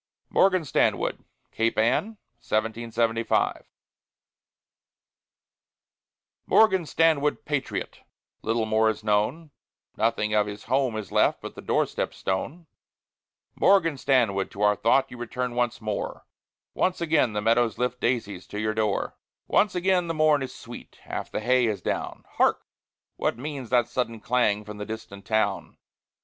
MORGAN 0.31 0.65
STANWOOD 0.65 1.23
CAPE 1.51 1.77
ANN, 1.77 2.03
1775 2.39 3.67
Morgan 6.47 6.87
Stanwood, 6.87 7.45
patriot! 7.45 7.99
Little 8.41 8.65
more 8.65 8.89
is 8.89 9.03
known; 9.03 9.51
Nothing 9.95 10.33
of 10.33 10.47
his 10.47 10.63
home 10.63 10.97
is 10.97 11.11
left 11.11 11.39
But 11.39 11.53
the 11.53 11.61
door 11.61 11.85
step 11.85 12.15
stone. 12.15 12.65
Morgan 13.53 13.95
Stanwood, 13.95 14.49
to 14.49 14.63
our 14.63 14.75
thought 14.75 15.11
You 15.11 15.17
return 15.17 15.53
once 15.53 15.79
more; 15.79 16.25
Once 16.73 16.99
again 16.99 17.33
the 17.33 17.39
meadows 17.41 17.77
lift 17.77 17.99
Daisies 18.01 18.47
to 18.47 18.59
your 18.59 18.73
door. 18.73 19.15
Once 19.47 19.75
again 19.75 20.07
the 20.07 20.15
morn 20.15 20.41
is 20.41 20.51
sweet, 20.55 20.97
Half 21.03 21.29
the 21.29 21.41
hay 21.41 21.67
is 21.67 21.83
down, 21.83 22.25
Hark! 22.37 22.65
what 23.17 23.37
means 23.37 23.69
that 23.69 23.87
sudden 23.87 24.19
clang 24.19 24.63
From 24.65 24.77
the 24.77 24.85
distant 24.87 25.25
town? 25.25 25.77